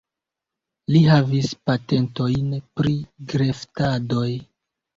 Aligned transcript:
Li 0.95 1.01
havis 1.09 1.51
patentojn 1.69 2.57
pri 2.81 2.97
greftadoj. 3.37 4.29